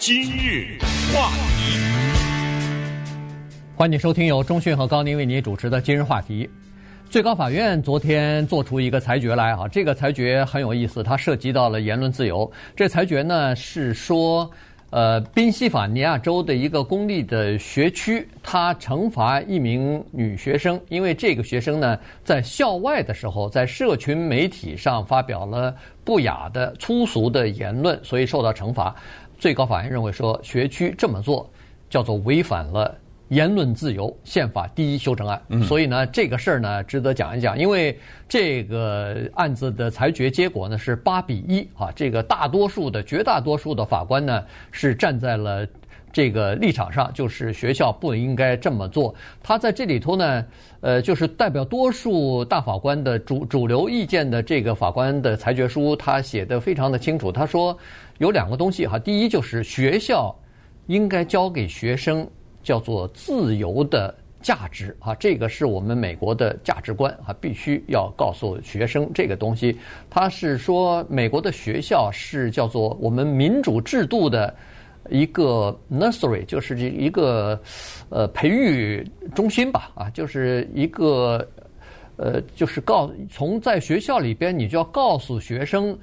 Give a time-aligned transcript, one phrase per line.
[0.00, 0.78] 今日
[1.14, 1.78] 话题，
[3.76, 6.48] 欢迎收听由中讯和高宁为您主持的今日话题。
[7.08, 12.50] 最高法院昨天做出一个裁决来啊，这个裁决很有意思，它涉及到了言论自由。
[12.76, 14.50] 这裁决呢是说，
[14.90, 25.74] 呃，宾夕法尼亚州的一个公立的学区，它惩罚一名女学生，因为这个学生呢在校外的时候，在社群媒体上发表了
[26.04, 28.94] 不雅的粗俗的言论，所以受到惩罚。
[29.44, 31.46] 最高法院认为说，学区这么做
[31.90, 32.96] 叫做违反了。
[33.28, 45.66] 言论自由宪法第一修正案，所以呢，这个事儿呢值得讲一讲，因为这个案子的裁决结果呢是八比一啊，这个大多数的绝大多数的法官呢是站在了
[46.10, 49.14] 这个立场上，就是学校不应该这么做。
[49.42, 50.46] 他在这里头呢，
[50.80, 57.30] 呃，就是代表多数大法官的主主流意见的这个法官的裁决书，他写的非常的清楚。
[57.30, 57.76] 他说
[58.18, 60.34] 有两个东西哈，第一就是学校
[60.86, 62.26] 应该教给学生。
[62.64, 69.78] 叫做自由的价值啊，这个是我们美国的价值观啊，必须要告诉学生这个东西。
[70.08, 74.56] 他是说，美国的学校是叫做我们民主制度的
[75.10, 77.60] 一个 nursery，就是这一个
[78.08, 81.46] 呃培育中心吧啊，就是一个
[82.16, 85.94] 呃，就是告从在学校里边，你就要告诉学生。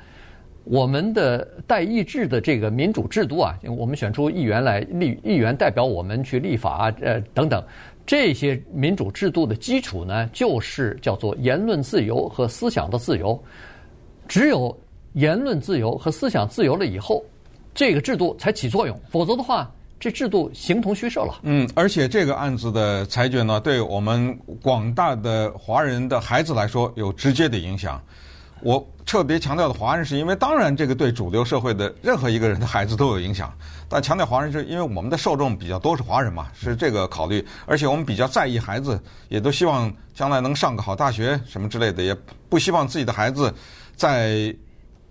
[0.64, 7.64] 我们的代议制的这个民主制度啊，我们选出议员来立，议员代表我们去立法啊，呃等等，
[8.06, 13.42] 这些民主制度的基础呢，就是叫做言论自由和思想的自由。
[14.28, 14.76] 只有
[15.14, 17.24] 言论自由和思想自由了以后，
[17.74, 21.40] 这个制度才起作用，否则的话，这制度形同虚设了。
[21.42, 28.02] 嗯，而且这个案子的裁决呢，对我们广大的华人的孩子来说有直接的影响。
[28.62, 33.52] 我特别强调的华人，是因为当然这个对主流社会的任何一个人的孩子都有影响，
[33.90, 42.16] 但强调华人是因为我们的受众比较多是华人嘛，是这个考虑，而且我们比较在意孩子，也都希望将来能上个好大学什么之类的，也
[42.48, 43.54] 不希望自己的孩子
[43.96, 44.56] 在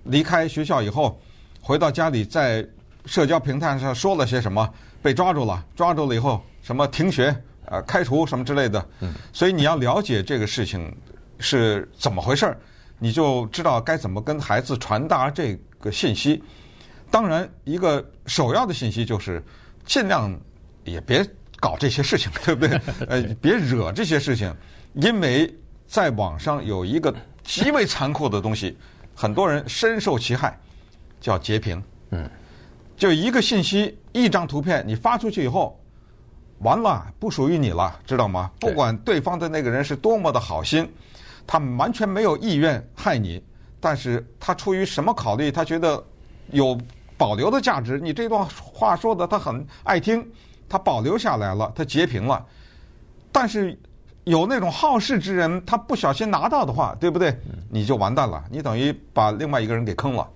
[0.04, 1.20] 离开学校以后
[1.60, 2.66] 回到家里，在
[3.04, 4.68] 社交平台上说了些什么，
[5.02, 7.34] 被抓住了，抓住了以后什么停学
[7.66, 8.84] 啊、开除什么之类的，
[9.32, 10.94] 所以你要了解这个事情
[11.38, 12.56] 是怎么回事儿。
[13.00, 16.40] 你就知道该怎么跟孩子传达这个信息。
[17.10, 19.42] 当然，一个首要的信息就是
[19.84, 20.32] 尽量
[20.84, 21.26] 也别
[21.58, 22.80] 搞这些事情，对不对？
[23.08, 24.54] 呃，别惹这些事情，
[24.94, 25.52] 因为
[25.88, 27.12] 在网上有一个
[27.42, 28.76] 极为残酷的东西，
[29.14, 30.56] 很多人深受其害，
[31.20, 31.82] 叫截屏。
[32.10, 32.30] 嗯，
[32.96, 35.80] 就一个信息，一张图片，你发出去以后，
[36.58, 38.50] 完了，不属于你了，知道吗？
[38.60, 40.88] 不管对方的那个人是多么的好心。
[41.46, 43.42] 他完全没有意愿害你，
[43.80, 45.50] 但是他出于什么考虑？
[45.50, 46.02] 他觉得
[46.50, 46.78] 有
[47.16, 47.98] 保留的价值。
[47.98, 50.26] 你这段话说的他很爱听，
[50.68, 52.44] 他保留下来了，他截屏了。
[53.32, 53.78] 但是
[54.24, 57.36] 有那种好事之人，他不小心拿到的话，对不对？
[57.68, 60.28] 你就完蛋了，你等于把另外一个人给坑了。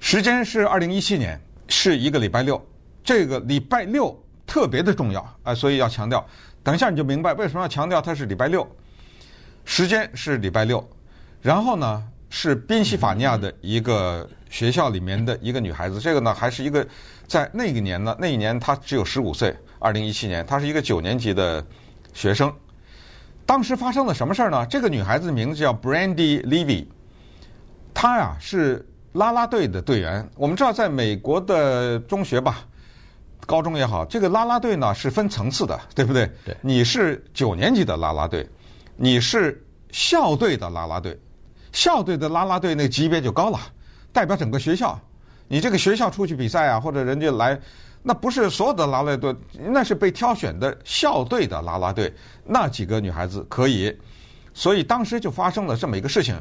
[0.00, 2.62] 时间是二零一七年，是一个礼拜六，
[3.02, 4.14] 这个礼拜六
[4.46, 6.24] 特别的重要啊，所以要强调。
[6.62, 8.66] 等一下你就明白为什么要强调它是礼拜六。
[9.64, 10.86] 时间是礼拜六，
[11.40, 16.86] 然后呢是宾夕法尼亚的一个学校里面的一个女孩子，这个呢还是一个
[17.26, 21.64] 在那一年呢，那一年她只有十五岁，二零一七年，她是一个九年级的
[22.12, 22.52] 学生。
[23.46, 24.64] 当时发生了什么事儿呢？
[24.66, 26.86] 这个女孩子的名字叫 Brandy Levy，
[27.92, 30.28] 她呀是啦啦队的队员。
[30.36, 32.64] 我们知道，在美国的中学吧，
[33.46, 36.30] 高中也好，这个啦啦队呢是分层次的，对不对？
[36.44, 38.48] 对，你是九年级的啦啦队。
[38.96, 41.18] 你是校队的啦啦队，
[41.72, 43.58] 校队的啦啦队那级别就高了，
[44.12, 44.98] 代表整个学校。
[45.48, 47.60] 你这个学校出去比赛啊，或者人家来，
[48.02, 52.12] 那不是所有的啦啦队，那是被挑选的校队的啦啦队。
[52.44, 53.94] 那几个女孩子可以，
[54.54, 56.34] 所以当时就发生了这么一个事情。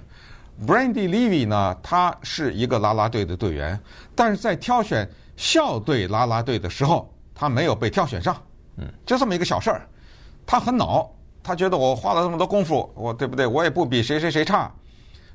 [0.65, 3.79] Brandy Levy 呢，她是一个啦啦队的队员，
[4.15, 8.39] 但是在挑选校队啦啦队的时候，她没有被挑选上。
[8.77, 9.87] 嗯，就这么一个小事儿，
[10.45, 11.11] 她很恼。
[11.43, 13.45] 他觉得我花了这么多功夫，我对不对？
[13.45, 14.71] 我也不比谁谁谁差。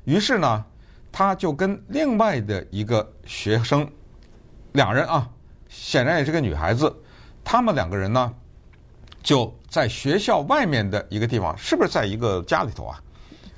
[0.05, 0.65] 于是呢，
[1.11, 3.87] 他就跟另外的一个学生，
[4.71, 5.29] 两人啊，
[5.69, 6.91] 显然也是个女孩子。
[7.43, 8.33] 他们两个人呢，
[9.21, 13.01] 就在学校外面的一个地方，是不是在一个家里头啊？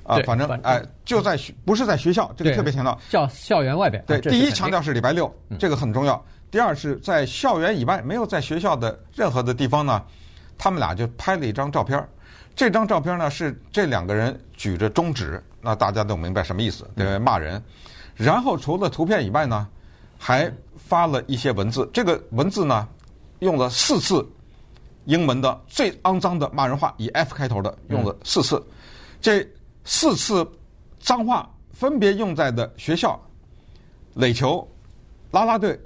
[0.04, 4.02] 啊，反正哎，就在学不是在学校，这个特别强调，校校园外边。
[4.06, 6.22] 对，第一强调是礼拜六，这个很重要。
[6.50, 10.02] 第二是在校园以外，没有在学校的任何的地方呢，
[10.58, 12.06] 他们俩就拍了一张照片。
[12.54, 17.62] 这张照片呢，是这两个人举着中指，那大家都明白什么意思，对，骂人。
[18.14, 19.66] 然后除了图片以外呢，
[20.18, 21.88] 还发了一些文字。
[21.92, 22.86] 这个文字呢，
[23.38, 24.26] 用了四次
[25.06, 28.62] 英文的最肮脏的骂人话，以 F 开头的，用了四次。
[29.20, 29.46] 这
[29.84, 30.46] 四次
[31.00, 33.20] 脏话分别用在的学校、
[34.14, 34.68] 垒球、
[35.30, 35.80] 拉拉队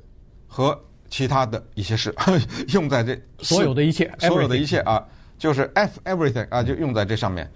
[0.49, 0.79] 和
[1.09, 2.15] 其他的一些事，
[2.75, 5.03] 用在这所有的一切，所有的一切啊，
[5.39, 7.51] 就是 F everything 啊，就用在这上面。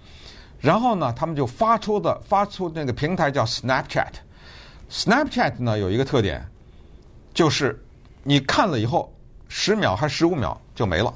[0.59, 4.13] 然后呢，他们就发出的发出那个平台叫 Snapchat。
[4.89, 6.45] Snapchat 呢有一个特点，
[7.33, 7.83] 就是
[8.23, 9.11] 你看了以后
[9.47, 11.13] 十秒还是十五秒就没了，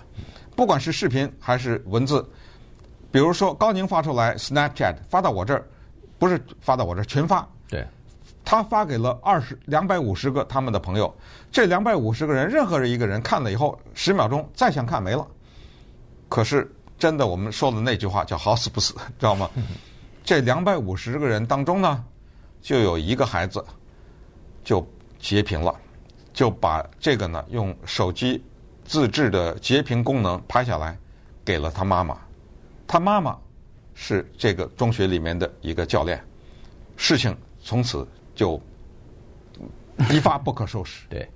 [0.55, 2.27] 不管是视频还是文字。
[3.11, 5.63] 比如说高宁发出来 Snapchat 发到我这儿，
[6.17, 7.85] 不是发到我这儿群发，对，
[8.43, 11.13] 他发给了二十两百五十个他们的朋友，
[11.51, 15.25] 这两百五十个人任何人一个人看了以后十秒钟再想看没了，
[16.29, 16.71] 可是。
[16.97, 19.49] 真的，我们说的那句话叫“好死不死”，知道吗？
[20.23, 22.01] 这两百五十个人当中呢，
[22.61, 23.63] 就有一个孩子
[24.63, 24.83] 就
[25.19, 25.75] 截屏了，
[26.33, 28.41] 就把这个呢用手机
[28.85, 30.97] 自制的截屏功能拍下来，
[31.43, 32.17] 给了他妈妈。
[32.87, 33.37] 他妈妈
[33.93, 36.23] 是这个中学里面的一个教练，
[36.95, 38.59] 事情从此就
[40.09, 41.05] 一发不可收拾。
[41.09, 41.29] 对。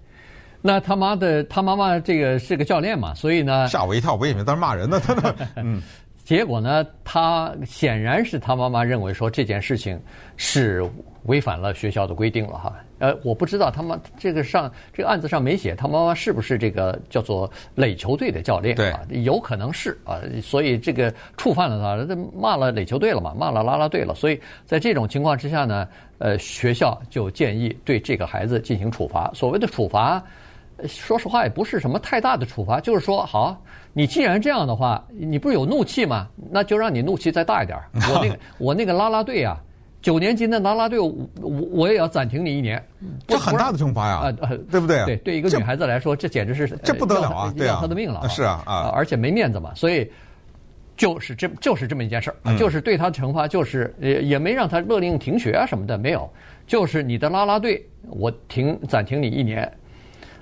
[0.61, 4.99] 那他妈的，他妈妈这个是个教练嘛，所以呢，吓我一跳，我以为在骂人呢。
[4.99, 5.81] 他呢， 嗯，
[6.25, 9.97] 结果呢，他显然是他妈妈认为说这件事情
[10.35, 10.83] 是
[11.23, 12.75] 违反了学校的规定了哈。
[12.97, 18.99] 呃，我不知道他妈这个上这个案子上没写他妈妈是不是这个叫做垒球队的教练啊？
[19.07, 24.13] 有可能是啊，所以这个触犯了他，这骂了垒球队了嘛，骂了啦啦队了。
[24.13, 29.31] 所以在这种情况之下呢，呃，学校就建议对这个孩子进行处罚。
[29.33, 30.21] 所谓的处罚。
[30.87, 33.61] 说实话，也不是什么太大的处罚，就是说，好，
[33.93, 36.27] 你既然这样的话，你不是有怒气吗？
[36.51, 37.77] 那就让你怒气再大一点。
[37.93, 39.57] 我那个 我那个啦啦队啊，
[40.01, 42.83] 九年级的啦啦队，我我也要暂停你一年。
[43.27, 45.05] 这很大的惩罚呀，啊，对不对？
[45.05, 48.27] 对，对一个女孩子来说，这简直是这不得了啊，要她的命了。
[48.29, 50.09] 是啊啊，而且没面子嘛，所以
[50.95, 56.29] 就是这就是这么一件事儿，就是对他的惩罚就是也也没让他勒令停学啊什么的，没有，
[56.67, 59.69] 就是你的啦啦队，我停暂停你一年。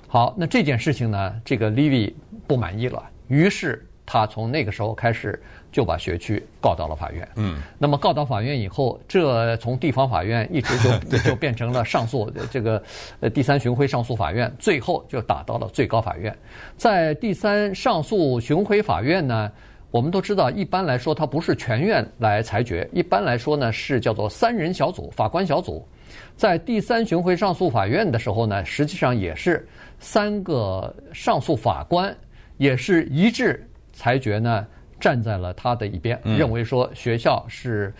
[0.08, 2.14] 好，那这件事情呢，这个 Levy
[2.48, 5.38] 不满意了，于是他从那个时候开始
[5.70, 7.28] 就把学区告到了法院。
[7.36, 12.82] 嗯，那么告到法院以后，这从地方法院一直就 就变成了上诉这个
[13.20, 16.34] 呃第三巡回上诉法院，最后就打到了最高法院。
[16.78, 19.52] 在第三上诉巡回法院呢，
[19.92, 25.86] 我们都知道，一般来说它不是全院来裁决，一般来说呢是叫做三人小组法官小组。
[26.38, 29.68] 在第三巡回上诉法院的时候呢，实际上也是。
[30.00, 32.16] 三个上诉法官
[32.58, 34.66] 也是一致裁决呢，
[35.00, 37.94] 站在了他的一边，认为说学校是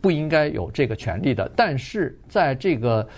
[0.00, 1.50] 不应该有这个权利的。
[1.54, 3.08] 但是在这个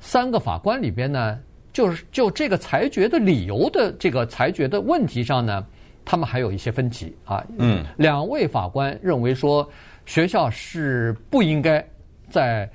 [0.00, 1.38] 三个法官里边呢，
[1.72, 5.66] 就是就这个裁决的理由的这个裁决的问题上呢，
[6.04, 7.44] 他们还有一些分歧啊。
[7.58, 9.68] 嗯，两位法官认为说
[10.04, 11.84] 学校是不应该
[12.28, 12.68] 在。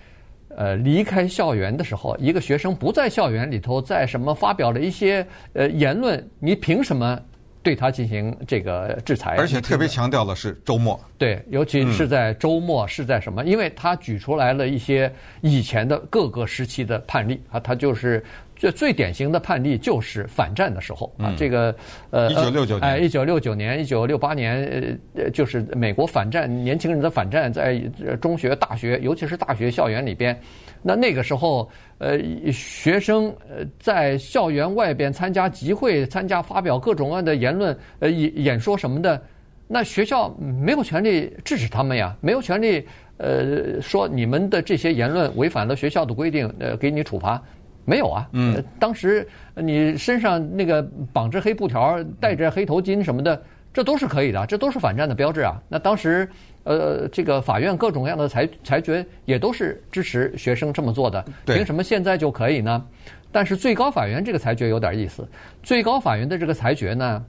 [0.57, 7.19] 呃，离开校园的时候，一个学生不在校园里头，在什么发表了一些呃言论，你凭什么
[7.61, 9.35] 对他进行这个制裁？
[9.37, 13.43] 而且特别强调的是周末，对，尤其是在周末是在什么？
[13.43, 15.11] 因为他举出来了一些
[15.41, 18.23] 以前的各个时期的判例啊，他就是。
[18.55, 21.75] 这最典型的判例就是反战的时候啊，这个
[22.11, 27.77] 呃，一九六九年，哎，一九六九年、一九六八年，呃，就是美国反战年轻人的反战，在
[28.21, 30.39] 中学、大学，尤其是大学校园里边，
[30.81, 32.17] 那那个时候，呃，
[32.51, 39.21] 学生呃在校园外边参加集会、参加发表各种各样的言论、呃演演说什么的，
[39.67, 42.87] 那学校没有权利制止他们呀，没有权利
[43.17, 47.41] 呃说你们的这些言论违反了学校的规定，呃，给你处罚。
[47.85, 53.41] 没有啊，嗯，当时你身上那个绑着黑布条、戴着黑头巾什么的，
[53.73, 55.61] 这都是可以的，这都是反战的标志啊。
[55.67, 56.27] 那当时，
[56.63, 62.85] 呃，这个法院各种各样的裁裁决也都是支持学生这么做的，凭什么现在就可以呢？
[63.31, 65.27] 但是最高法院这个裁决有点意思，
[65.61, 67.25] 最高法院的这个裁决呢，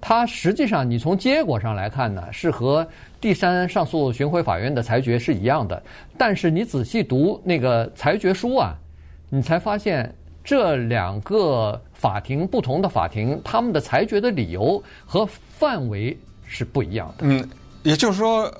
[0.00, 2.86] 它实际上你从结果上来看呢，是和
[3.20, 5.82] 第三上诉巡回法院的裁决是一样的，
[6.16, 8.78] 但是你仔细读那个裁决书啊。
[9.30, 17.26] 你才发现这两个法庭不同的法庭，他们的裁决的理由和范围是不一样的。
[17.26, 17.46] 嗯，
[17.82, 18.50] 也就是说，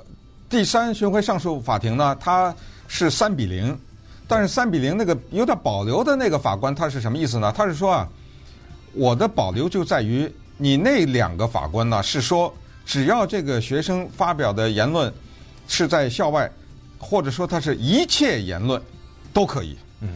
[0.50, 2.54] 第三巡回上诉法庭呢，它
[2.87, 3.75] 是三比零，
[4.26, 7.50] 但是三比零那个有点保留的那个法官，他是什么意思呢？
[7.56, 8.08] 他是说啊，
[8.92, 12.52] 我的保留就在于你那两个法官呢，是说
[12.84, 15.10] 只要这个学生发表的言论
[15.66, 16.50] 是在校外，
[16.98, 18.82] 或者说他是一切言论
[19.32, 19.75] 都可以。
[20.02, 20.10] 嗯。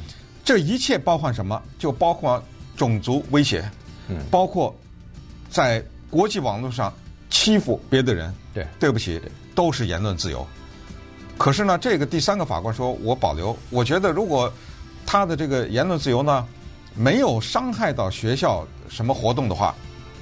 [0.44, 1.60] 这一切包括什么？
[1.78, 2.42] 就包括
[2.76, 3.62] 种族威胁，
[4.08, 4.74] 嗯，包括
[5.50, 6.92] 在国际网络上
[7.30, 8.34] 欺负别的人。
[8.52, 9.20] 对，对不起，
[9.54, 10.46] 都是言论自由。
[11.38, 13.56] 可是呢，这个第三个法官说我保留。
[13.70, 14.52] 我觉得如果
[15.06, 16.46] 他的这个言论自由呢，
[16.94, 19.74] 没有伤害到学校什么活动的话，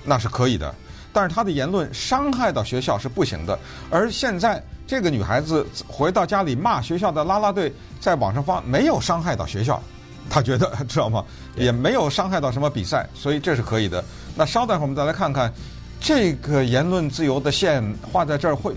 [0.05, 0.75] 那是可以的。
[1.13, 3.59] 但是他的言论伤害到学校是不行的。
[3.91, 9.83] 而现在这个女孩子回到家里骂学校的啦啦队，在网上发没有伤害到学校，
[10.29, 11.25] 她觉得 知道吗？
[11.57, 14.05] 也没有伤害到什么比赛，所以这是可以的。
[14.37, 15.53] 那稍待会儿我们再来看看
[16.01, 18.75] 这个言论自由的线画在这儿会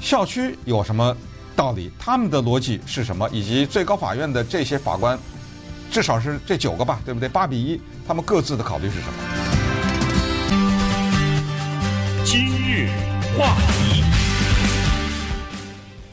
[0.00, 1.16] 校区有什么
[1.54, 1.90] 道理？
[1.98, 3.28] 他们的逻辑是什么？
[3.32, 5.18] 以及最高法院的这些法官，
[5.90, 7.28] 至少是这九个吧，对不对？
[7.28, 9.12] 八比一，他们各自的考虑是什么？
[12.24, 12.88] 今日
[13.38, 14.02] 话题，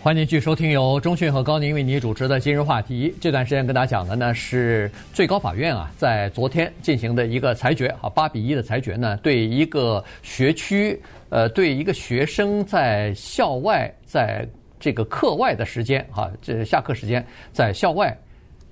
[0.04, 3.16] 欢迎继续收听由中讯和高宁为你主持的今日话题。
[3.22, 14.46] 这段时间跟大家讲的呢是最高法院啊，在昨天进行的一个裁决啊，八比一的裁决呢，对一个学区呃，对一个学生在校外，在
[14.78, 18.14] 这个课外的时间哈，这下课时间在校外。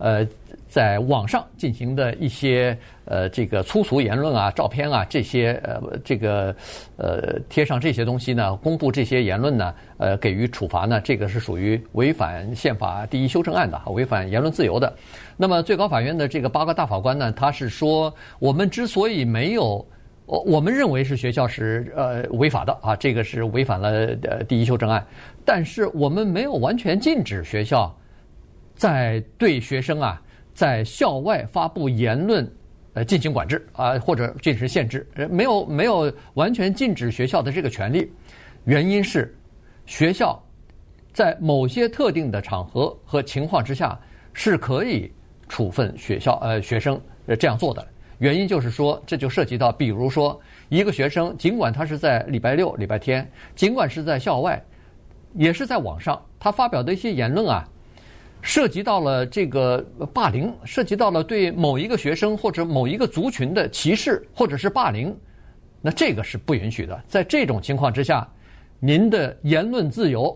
[0.01, 0.27] 呃，
[0.67, 6.55] 在网上进行的一些呃这个粗俗言论啊、照片啊这些呃这个
[6.97, 14.91] 呃贴上这些东西呢，公布这些言论呢，呃给予处罚呢，这个是属于违反宪法第一修正案的，违反言论自由的。
[15.37, 19.85] 那么最高法院的这个八个大法官呢，他是说，我们之所以没有，
[20.25, 23.89] 我我们认为是学校是呃违法的啊，这个是违反了
[24.23, 25.05] 呃第一修正案，
[25.45, 27.95] 但是我们没有完全禁止学校。
[28.81, 30.19] 在对学生啊，
[30.55, 32.51] 在校外发布言论，
[32.93, 38.11] 呃，进行管制啊，或者进行限制，呃没有没有完全禁止学校的这个权利。
[38.65, 39.37] 原因是，
[39.85, 40.43] 学校
[41.13, 43.95] 在某些特定的场合和情况之下
[44.33, 45.11] 是可以
[45.47, 47.87] 处分学校呃学生呃这样做的。
[48.17, 54.59] 原因就是说，这就涉及到，比如说一个学生，尽管他是在礼拜六、礼拜天，尽管是在校外，
[55.35, 57.63] 也是在网上，他发表的一些言论啊。
[58.41, 65.15] 涉及到了这个霸凌，涉及到了对某一个学生或者某一个族群的歧视或者是霸凌，
[65.81, 67.03] 那这个是不允许的。
[67.07, 68.27] 在这种情况之下，
[68.79, 70.35] 您的言论自由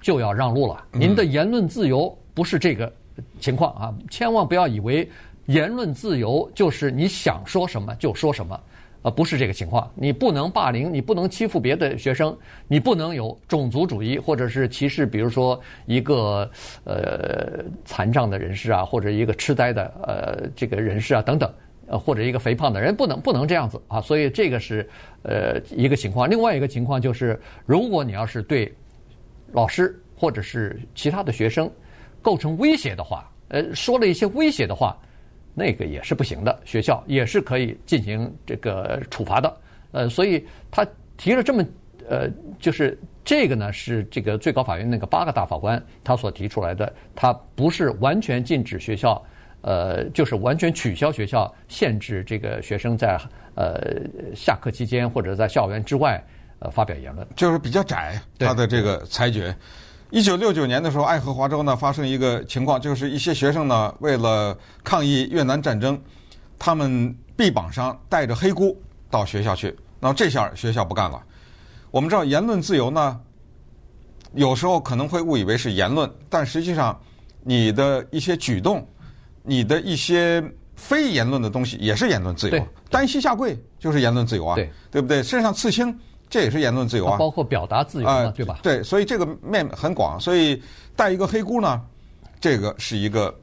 [0.00, 0.84] 就要让路了。
[0.92, 2.92] 您的言论自由不是这个
[3.40, 5.08] 情况啊，千万不要以为
[5.46, 8.58] 言论自由就是你想说什么就说什么。
[9.02, 12.36] 呃，不是这个情况，你不能霸凌，你不能欺负别的学生，
[12.68, 16.50] 你不能有种族主义或者是歧视，比如说一个
[16.84, 21.50] 呃残障的人士啊，或者一个痴呆的呃这个人士啊等等，
[21.86, 24.86] 呃或者一个肥胖的人，不能不能这样子啊，所以这个是
[25.22, 26.28] 呃一个情况。
[26.28, 28.70] 另外一个情况就是，如果你要是对
[29.52, 31.70] 老师或者是其他的学生
[32.20, 34.94] 构成威胁的话，呃说了一些威胁的话。
[35.54, 39.56] 那个也是不行的，学校也是可以进行这个处罚的。
[39.92, 41.64] 呃，所以他提了这么
[42.08, 42.28] 呃，
[42.58, 49.22] 就是这个呢是这个最高法院那个八个大法官他所提出来的，他不是完全禁止学校，
[49.62, 53.18] 呃，就是完全取消学校，限制这个学生在
[53.54, 53.80] 呃
[54.34, 56.22] 下课期间或者在校园之外
[56.60, 59.54] 呃发表言论，就是比较窄他的这个裁决。
[60.10, 66.00] 一九六九年的时候，爱荷华州呢发生一个情况，就是一些学生呢为了抗议越南战争，
[66.58, 68.76] 他们臂膀上带着黑箍
[69.08, 69.74] 到学校去。
[70.00, 71.22] 那么这下学校不干了。
[71.92, 73.20] 我们知道言论自由呢，
[74.34, 76.98] 有时候可能会误以为是言论，但实际上
[77.44, 78.84] 你的一些举动，
[79.44, 80.42] 你的一些
[80.74, 82.66] 非言论的东西也是言论自由。
[82.90, 85.22] 单膝下跪就是言论自由啊，对，对不对？
[85.22, 85.96] 身上刺青。
[86.30, 88.60] 这也是言论自由啊，包括表达自由啊、呃，对吧？
[88.62, 90.18] 对，所以这个面很广。
[90.20, 90.62] 所以
[90.94, 91.82] 带一个黑箍呢，
[92.40, 93.34] 这个是一个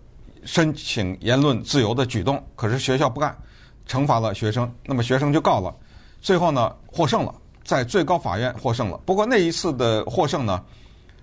[0.45, 2.41] 申请言论自由的举动。
[2.55, 3.37] 可是学校不干，
[3.85, 5.75] 惩罚了学生，那么学生就告了，
[6.21, 8.97] 最后呢获胜了，在最高法院获胜了。
[9.05, 10.63] 不过那一次的获胜呢，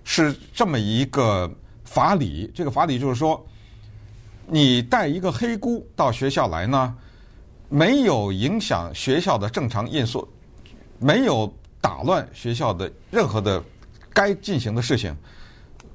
[0.03, 1.51] 是这么一个
[1.83, 3.43] 法理，这个法理就是说，
[4.45, 6.95] 你带一个黑箍到学校来呢，
[7.69, 10.27] 没有影响学校的正常运作。
[10.99, 13.63] 没有打乱学校的任何的
[14.13, 15.15] 该进行的事情，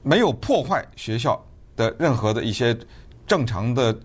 [0.02, 1.42] 没有破坏学校
[1.76, 2.76] 的任何的一些
[3.26, 3.98] 正常的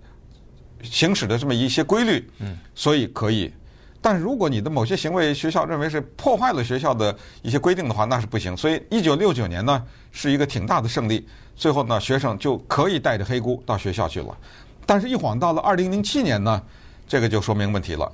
[0.82, 3.54] 行驶的这么一些规律，嗯，所以可以。
[4.02, 8.56] 但是如果你的某些行为学校认为是破坏了学校的一些规定的话，那是不行。
[8.56, 14.38] 所以一九六九年呢是一个挺大的胜利，最后呢学生就可以带着黑箍到学校去了。
[14.86, 16.62] 但是，一晃到了二零零七年呢，
[17.08, 18.12] 这个就说明问题了。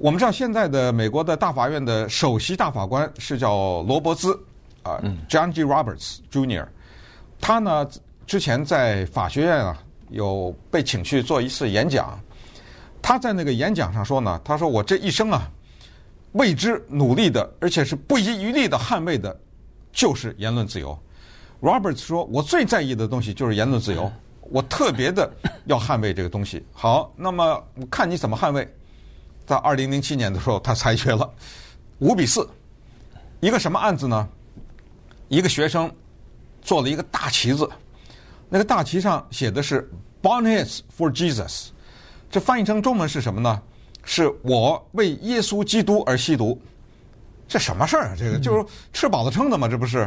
[0.00, 4.32] 我们知道现在的美国的大法院的首席大法官是叫罗伯兹
[4.84, 5.64] 啊，John G.
[5.64, 6.66] Roberts Jr.，
[7.40, 7.88] 他呢
[8.24, 9.76] 之前在法学院啊
[10.10, 12.18] 有被请去做一次演讲。
[13.02, 15.50] 他在那个演讲上说呢，他说：“我这一生啊，
[16.32, 19.36] 为之努力的，而且是不遗余力的捍卫的，
[19.92, 20.96] 就是言论自由。”
[21.60, 24.10] Roberts 说：“我最在意的东西就是言论自由，
[24.42, 25.28] 我特别的
[25.64, 28.68] 要捍卫这个东西。”好，那么我看你怎么捍卫。
[29.48, 31.28] 在二零零七年的时候，他裁决了
[32.00, 32.46] 五比四，
[33.40, 34.28] 一个什么案子呢？
[35.28, 35.90] 一个学生
[36.60, 37.66] 做了一个大旗子，
[38.50, 39.90] 那个大旗上写的是
[40.22, 41.68] “Bonnets for Jesus”。
[42.30, 43.62] 这翻译成中文是什么呢？
[44.04, 46.60] 是我为耶稣基督而吸毒，
[47.48, 48.14] 这什么事儿啊？
[48.18, 50.06] 这个就是吃饱了撑的嘛，这不是？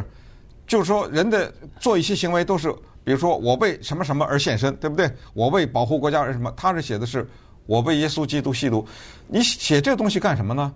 [0.68, 2.72] 就是说人的做一些行为都是，
[3.02, 5.12] 比如说我为什么什么而献身，对不对？
[5.34, 6.48] 我为保护国家而什么？
[6.56, 7.28] 他是写的是
[7.66, 8.86] 我被耶稣基督吸毒。
[9.28, 10.72] 你写这东西干什么呢？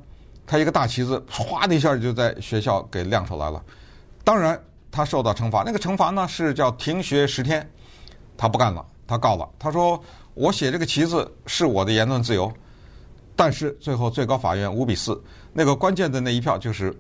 [0.47, 3.63] 他一个大旗子，唰的一下就在学校给亮出来了。
[4.25, 7.69] 当然他受到惩罚，那个惩罚呢是叫停学十天。
[8.37, 10.03] 他不干了，他告了，他说。
[10.39, 12.53] 我写这个旗子是我的言论自由，
[13.35, 15.19] 但是最后最高法院五比四，
[15.51, 16.95] 那个关键的那一票就是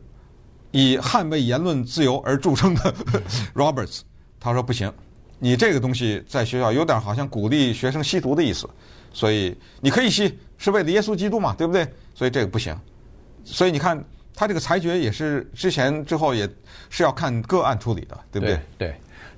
[0.70, 2.94] 以捍卫言论自由而著称的
[3.54, 4.00] Roberts，
[4.40, 4.90] 他说不行，
[5.38, 8.66] 你这个东西在学校有点好像鼓励学生吸毒的意思，
[9.16, 11.88] 所以你可以吸，是为了耶稣基督嘛，对不对？
[12.14, 12.78] 所以这个不行。
[13.46, 14.04] 所以你看
[14.34, 16.46] 他这个裁决也是之前之后也
[16.90, 18.60] 是要看个案处理的，对不对？
[18.76, 18.94] 对。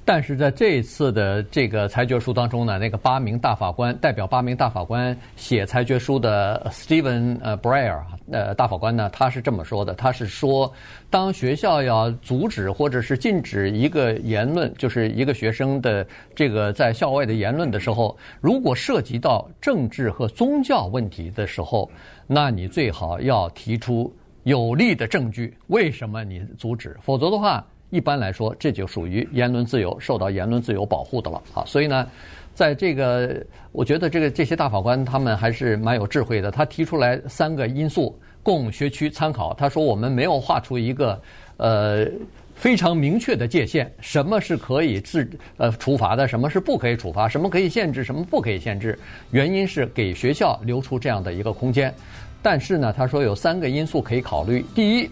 [0.09, 8.01] 但是在这一次的这个裁决书当中呢，那个八名大法官代表八名大法官写裁决书的 Steven 呃 Breyer
[8.33, 10.73] 呃大法官呢，他是这么说的，他是说，
[11.11, 21.87] 当学校要阻止或者是禁止一个言论，就是一个学生的这个在校外的言论的时候，如果涉及到政治和宗教问题的时候，
[22.27, 24.11] 那你最好要提出
[24.45, 27.63] 有力的证据，为什么你阻止，否则的话。
[27.91, 31.65] 一般来说，这就属于言论自由，受到言论自由保护的了啊。
[31.65, 32.07] 所以呢，
[32.55, 33.43] 在这个，
[33.73, 36.51] 我觉得这个这些大法官他们还是蛮有智慧的。
[36.51, 39.55] 他提出来三个因素供学区参考。
[39.55, 41.19] 他说，我们没有画出一个
[41.57, 42.07] 呃
[42.55, 48.99] 非常明确的界限，什么是可以治呃处罚的，什么是不可以处罚，什么可以限制，什么不可以限制。
[49.31, 51.95] 原因是给学校留出这样的一个空间。
[52.43, 54.63] 但是呢，他说有三个因素可以考虑。
[54.75, 55.11] 第一，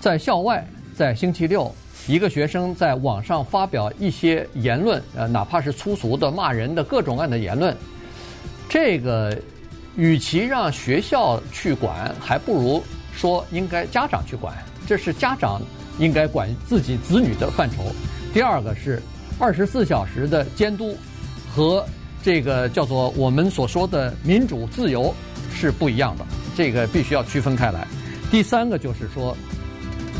[0.00, 0.62] 在校外，
[0.94, 1.74] 在星期六。
[2.06, 7.74] 一个学生在网上发表一些言论，呃，哪怕是粗俗的、骂人的各种各样的言论，
[8.68, 9.34] 这个
[9.96, 12.82] 与其让学校去管，还不如
[13.14, 14.54] 说应该家长去管，
[14.86, 15.62] 这是家长
[15.98, 17.84] 应该管自己子女的范畴。
[18.34, 19.02] 第二个是
[19.38, 20.94] 二十四小时的监督，
[21.50, 21.86] 和
[22.22, 25.14] 这个叫做我们所说的民主自由
[25.54, 27.86] 是不一样的，这个必须要区分开来。
[28.30, 29.34] 第三个就是说。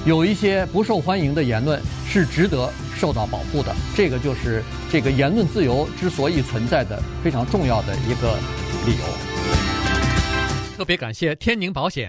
[0.07, 8.37] 有一些不受欢迎的言论是值得受到保护的，这个就是这个言论自由之所以存在的非常重要的一个
[8.85, 9.05] 理由。
[10.77, 12.03] 特别感谢天宁保险。